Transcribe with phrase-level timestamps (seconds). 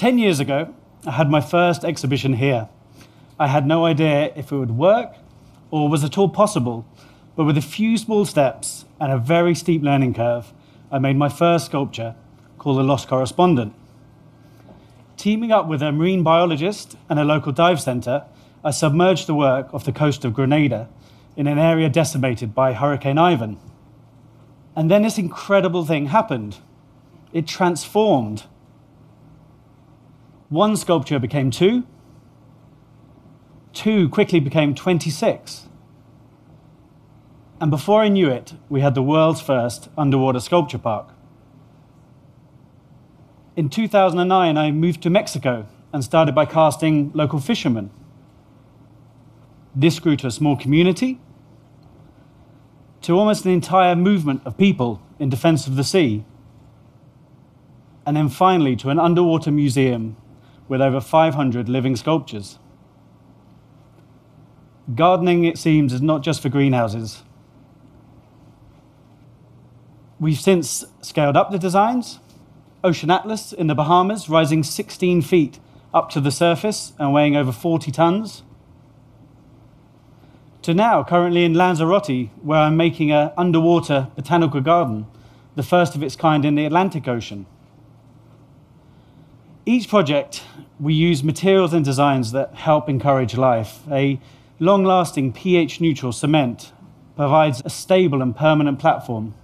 [0.00, 0.74] 10 years ago,
[1.06, 2.70] I had my first exhibition here.
[3.38, 5.14] I had no idea if it would work
[5.70, 6.86] or was at all possible,
[7.36, 10.54] but with a few small steps and a very steep learning curve,
[10.90, 12.14] I made my first sculpture
[12.56, 13.74] called The Lost Correspondent.
[15.18, 18.24] Teaming up with a marine biologist and a local dive centre,
[18.64, 20.88] I submerged the work off the coast of Grenada
[21.36, 23.58] in an area decimated by Hurricane Ivan.
[24.74, 26.56] And then this incredible thing happened.
[27.34, 28.44] It transformed.
[30.50, 31.84] One sculpture became two,
[33.72, 35.68] two quickly became 26.
[37.60, 41.10] And before I knew it, we had the world's first underwater sculpture park.
[43.54, 47.90] In 2009, I moved to Mexico and started by casting local fishermen.
[49.72, 51.20] This grew to a small community,
[53.02, 56.24] to almost an entire movement of people in defense of the sea,
[58.04, 60.16] and then finally to an underwater museum
[60.70, 62.60] with over 500 living sculptures.
[64.94, 67.24] Gardening, it seems, is not just for greenhouses.
[70.20, 72.20] We've since scaled up the designs.
[72.84, 75.58] Ocean Atlas in the Bahamas, rising 16 feet
[75.92, 78.44] up to the surface and weighing over 40 tons.
[80.62, 85.08] To now, currently in Lanzarote, where I'm making an underwater botanical garden,
[85.56, 87.46] the first of its kind in the Atlantic Ocean.
[89.66, 90.42] Each project,
[90.78, 93.80] we use materials and designs that help encourage life.
[93.90, 94.18] A
[94.58, 96.72] long lasting pH neutral cement
[97.14, 99.34] provides a stable and permanent platform.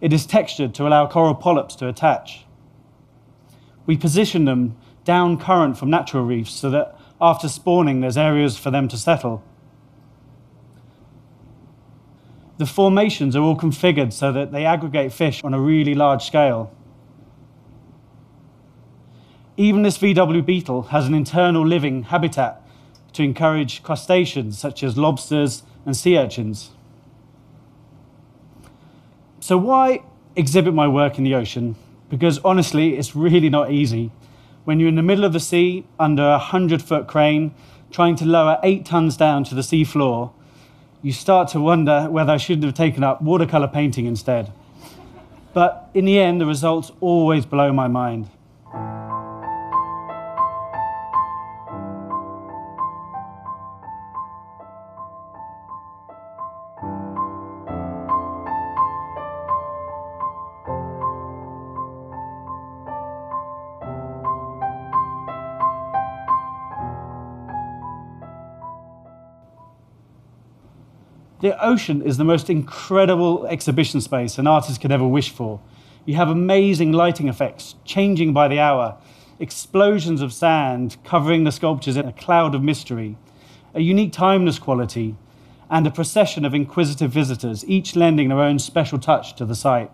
[0.00, 2.44] It is textured to allow coral polyps to attach.
[3.84, 8.70] We position them down current from natural reefs so that after spawning, there's areas for
[8.70, 9.42] them to settle.
[12.58, 16.72] The formations are all configured so that they aggregate fish on a really large scale.
[19.56, 22.62] Even this VW beetle has an internal living habitat
[23.12, 26.70] to encourage crustaceans such as lobsters and sea urchins.
[29.40, 30.04] So, why
[30.36, 31.76] exhibit my work in the ocean?
[32.08, 34.10] Because honestly, it's really not easy.
[34.64, 37.54] When you're in the middle of the sea, under a 100 foot crane,
[37.90, 40.32] trying to lower eight tons down to the sea floor,
[41.02, 44.52] you start to wonder whether I shouldn't have taken up watercolour painting instead.
[45.52, 48.30] But in the end, the results always blow my mind.
[71.42, 75.58] The ocean is the most incredible exhibition space an artist could ever wish for.
[76.04, 78.96] You have amazing lighting effects, changing by the hour,
[79.40, 83.16] explosions of sand covering the sculptures in a cloud of mystery,
[83.74, 85.16] a unique timeless quality,
[85.68, 89.90] and a procession of inquisitive visitors, each lending their own special touch to the site.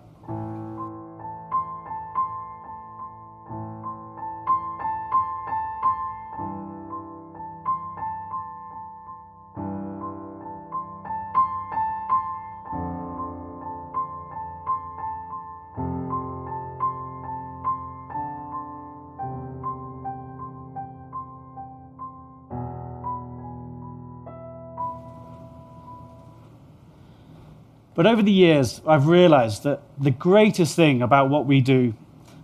[27.99, 31.95] But over the years, I've realized that the greatest thing about what we do,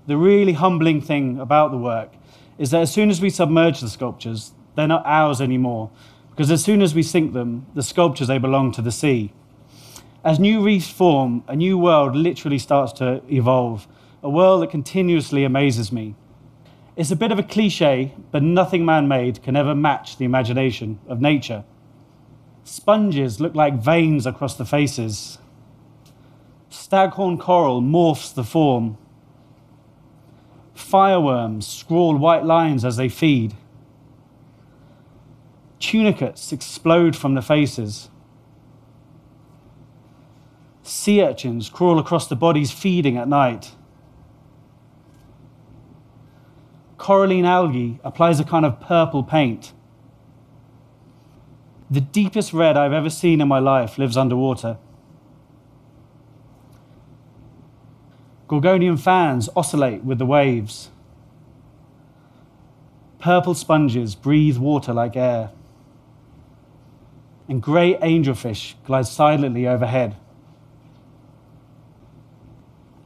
[0.05, 2.11] the really humbling thing about the work,
[2.59, 5.93] is that as soon as we submerge the sculptures, they're not ours anymore.
[6.31, 9.33] Because as soon as we sink them, the sculptures, they belong to the sea.
[10.25, 13.87] As new reefs form, a new world literally starts to evolve,
[14.25, 16.17] a world that continuously amazes me.
[16.97, 20.99] It's a bit of a cliche, but nothing man made can ever match the imagination
[21.07, 21.63] of nature.
[22.65, 25.39] Sponges look like veins across the faces,
[26.75, 28.99] Staghorn coral morphs the form.
[30.75, 33.55] Fireworms scrawl white lines as they feed.
[35.79, 38.11] Tunicates explode from the faces.
[40.83, 43.73] Sea urchins crawl across the bodies feeding at night.
[46.99, 49.73] Coralline algae applies a kind of purple paint.
[51.89, 54.79] The deepest red I've ever seen in my life lives underwater.
[58.61, 60.91] Gorgonian fans oscillate with the waves.
[63.19, 65.51] Purple sponges breathe water like air.
[67.49, 70.17] And grey angelfish glide silently overhead.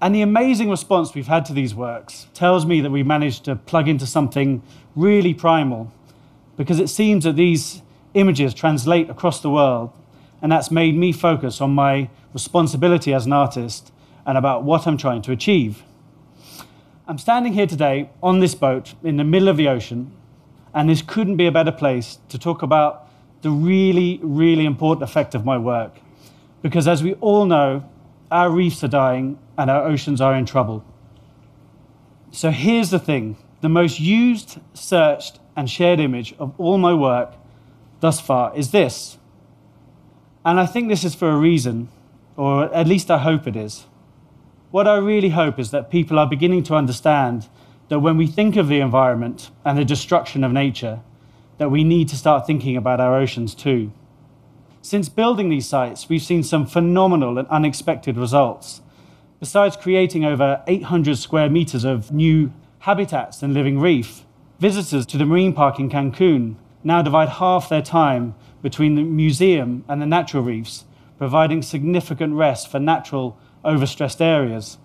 [0.01, 3.57] And the amazing response we've had to these works tells me that we managed to
[3.57, 4.63] plug into something
[4.95, 5.93] really primal
[6.57, 7.83] because it seems that these
[8.15, 9.93] images translate across the world,
[10.43, 13.93] and that's made me focus on my responsibility as an artist
[14.29, 15.83] and about what I'm trying to achieve.
[17.09, 20.13] I'm standing here today on this boat in the middle of the ocean,
[20.75, 23.09] and this couldn't be a better place to talk about
[23.41, 26.01] the really, really important effect of my work.
[26.61, 27.89] Because as we all know,
[28.31, 30.85] our reefs are dying and our oceans are in trouble.
[32.31, 37.33] So here's the thing the most used, searched, and shared image of all my work
[38.01, 39.17] thus far is this.
[40.45, 41.89] And I think this is for a reason,
[42.37, 43.87] or at least I hope it is.
[44.71, 47.49] What I really hope is that people are beginning to understand
[47.89, 51.01] that when we think of the environment and the destruction of nature,
[51.57, 53.93] that we need to start thinking about our oceans too.
[54.83, 58.83] Since building these sites, we've seen some phenomenal and unexpected results.
[59.41, 64.25] Besides creating over 800 square meters of new habitats and living reef,
[64.61, 69.85] visitors to the marine park in Cancun now divide half their time between the museum
[69.89, 70.85] and the natural reefs,
[71.17, 73.39] providing significant rest for natural
[73.69, 74.79] overstressed areas.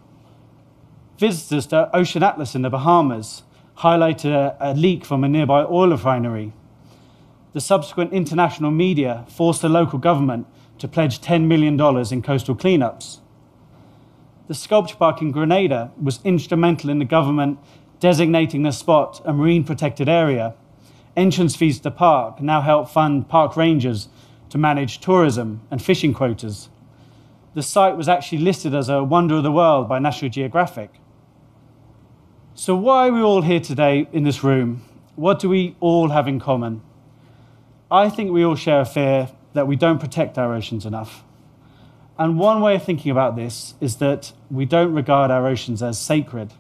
[1.18, 3.44] Visitors to Ocean Atlas in the Bahamas
[3.78, 6.54] highlighted a, a leak from a nearby oil refinery
[7.54, 10.48] the subsequent international media forced the local government
[10.80, 11.80] to pledge $10 million
[12.12, 13.20] in coastal cleanups.
[14.48, 17.60] The sculpture park in Grenada was instrumental in the government
[18.00, 20.56] designating the spot a marine protected area.
[21.16, 24.10] Entrance fees to the park now help fund park rangers
[24.50, 26.70] to manage tourism and fishing quotas.
[27.56, 30.90] The site was actually listed as a wonder of the world by National Geographic.
[32.56, 34.82] So, why are we all here today in this room?
[35.16, 36.82] What do we all have in common?
[37.92, 41.24] I think we all share a fear that we don't protect our oceans enough.
[42.18, 46.00] And one way of thinking about this is that we don't regard our oceans as
[46.00, 46.54] sacred,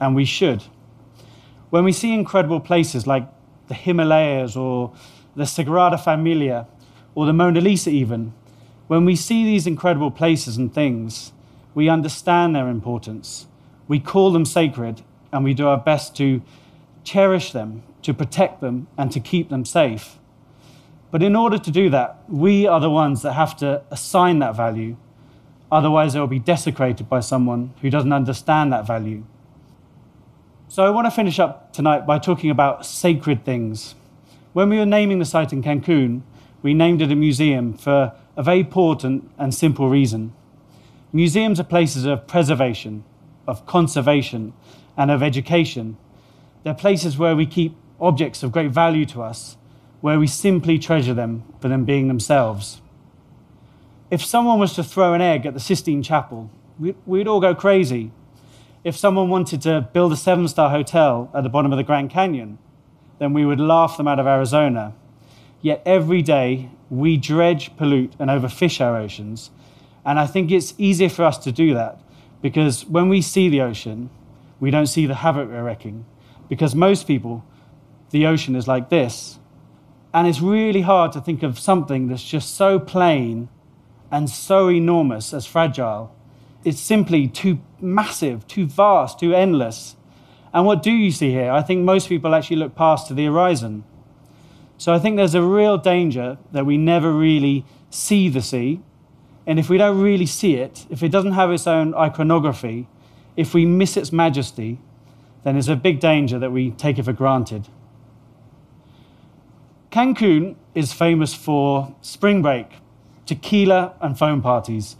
[0.00, 0.64] and we should.
[1.68, 3.28] When we see incredible places like
[3.68, 4.94] the Himalayas or
[5.36, 6.66] the Sagrada Familia
[7.14, 8.32] or the Mona Lisa, even,
[8.92, 11.32] when we see these incredible places and things,
[11.74, 13.46] we understand their importance.
[13.88, 15.00] We call them sacred,
[15.32, 16.42] and we do our best to
[17.02, 20.18] cherish them, to protect them, and to keep them safe.
[21.10, 24.54] But in order to do that, we are the ones that have to assign that
[24.54, 24.98] value.
[25.70, 29.24] Otherwise, it will be desecrated by someone who doesn't understand that value.
[30.68, 33.94] So I want to finish up tonight by talking about sacred things.
[34.52, 36.20] When we were naming the site in Cancun,
[36.60, 40.32] we named it a museum for a very important and simple reason.
[41.12, 43.04] Museums are places of preservation,
[43.46, 44.52] of conservation,
[44.96, 45.96] and of education.
[46.64, 49.56] They're places where we keep objects of great value to us
[50.02, 52.82] where we simply treasure them for them being themselves.
[54.10, 58.10] If someone was to throw an egg at the Sistine Chapel, we'd, all go crazy.
[58.84, 62.10] If someone wanted to build a seven star hotel at the bottom of the Grand
[62.10, 62.58] Canyon,
[63.20, 64.92] then we would laugh them out of Arizona.
[65.60, 69.50] Yet every day we dredge, pollute, and overfish our oceans.
[70.04, 71.98] And I think it's easier for us to do that
[72.42, 74.10] because when we see the ocean,
[74.60, 76.04] we don't see the havoc we're wrecking.
[76.50, 77.46] Because most people,
[78.10, 79.38] the ocean is like this
[80.12, 83.48] and it's really hard to think of something that's just so plain
[84.10, 86.14] and so enormous as fragile.
[86.62, 89.96] It's simply too massive, too vast, too endless.
[90.52, 91.50] And what do you see here?
[91.50, 93.84] I think most people actually look past to the horizon.
[94.78, 98.80] So I think there's a real danger that we never really see the sea.
[99.46, 102.88] And if we don't really see it, if it doesn't have its own iconography,
[103.36, 104.78] if we miss its majesty,
[105.44, 107.68] then there's a big danger that we take it for granted.
[109.90, 112.66] Cancun is famous for spring break,
[113.26, 114.96] tequila, and foam parties,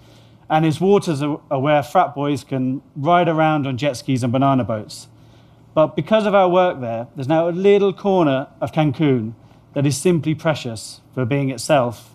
[0.51, 4.65] and its waters are where frat boys can ride around on jet skis and banana
[4.65, 5.09] boats.
[5.73, 9.35] But because of our work there, there's now a little corner of Cancun
[9.75, 12.15] that is simply precious for being itself.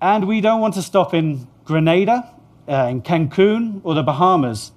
[0.00, 2.30] And we don't want to stop in Grenada,
[2.68, 4.72] uh, in Cancun, or the Bahamas.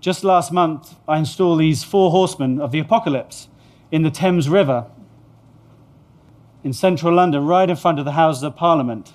[0.00, 3.48] Just last month, I installed these four horsemen of the apocalypse
[3.90, 4.86] in the Thames River
[6.62, 9.14] in central London, right in front of the Houses of Parliament,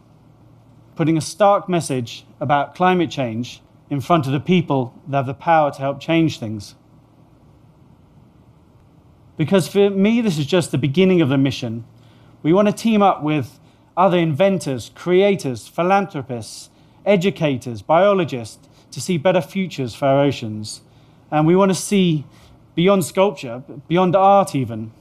[0.96, 5.34] putting a stark message about climate change in front of the people that have the
[5.34, 6.76] power to help change things.
[9.38, 11.86] Because for me, this is just the beginning of the mission.
[12.44, 13.60] We want to team up with
[13.98, 16.70] other inventors, creators, philanthropists,
[17.06, 20.82] educators, biologists to see better futures for our oceans.
[21.32, 22.26] And we want to see
[22.76, 24.92] beyond sculpture, beyond art, even.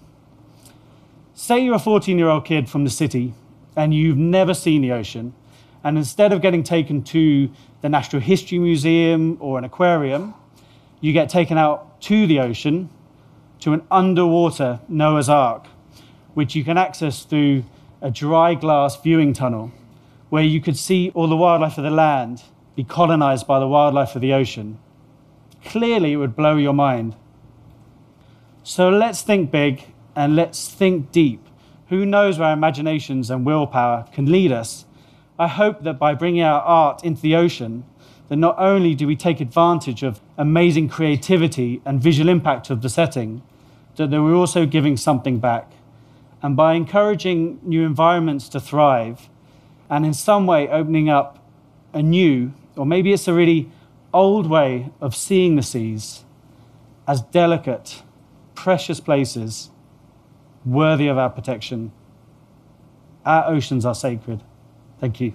[1.35, 3.35] Say you're a 14 year old kid from the city
[3.77, 5.35] and you've never seen the ocean,
[5.83, 7.51] and instead of getting taken to
[7.83, 10.35] the Natural History Museum or an aquarium,
[11.01, 12.89] you get taken out to the ocean
[13.61, 15.67] to an underwater Noah's Ark,
[16.35, 17.65] which you can access through
[18.01, 19.73] a dry glass viewing tunnel
[20.29, 22.43] where you could see all the wildlife of the land
[22.75, 24.79] be colonized by the wildlife of the ocean.
[25.65, 27.15] Clearly, it would blow your mind.
[28.63, 29.85] So let's think big
[30.17, 31.47] and let's think deep.
[31.89, 34.87] Who knows where our imaginations and willpower can lead us?
[35.39, 37.85] I hope that by bringing our art into the ocean,
[38.29, 42.89] that not only do we take advantage of amazing creativity and visual impact of the
[42.89, 43.43] setting,
[43.97, 45.71] that we're also giving something back.
[46.43, 49.29] And by encouraging new environments to thrive,
[49.89, 51.39] and in some way opening up
[51.93, 53.71] a new, or maybe it's a really
[54.13, 56.25] old way of seeing the seas
[57.07, 58.03] as delicate,
[58.55, 59.71] precious places
[60.65, 61.93] worthy of our protection.
[63.25, 64.43] Our oceans are sacred.
[65.01, 65.35] Thank you.